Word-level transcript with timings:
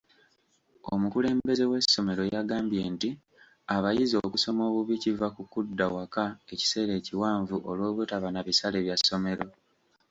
Omukulembeze 0.93 1.63
w'essomero 1.71 2.23
yagambye 2.33 2.81
nti 2.93 3.09
abayizi 3.75 4.15
okusoma 4.25 4.61
obubi 4.69 4.95
kiva 5.03 5.27
ku 5.35 5.41
kudda 5.51 5.85
waka 5.95 6.25
ekiseera 6.53 6.93
ekiwanvu 6.99 7.55
olw'obutaba 7.69 8.27
na 8.31 8.41
bisale 8.47 8.77
bya 8.85 8.95
ssomero. 8.99 9.45